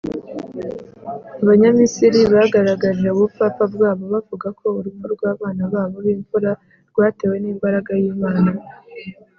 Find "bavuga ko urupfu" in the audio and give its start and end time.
4.13-5.05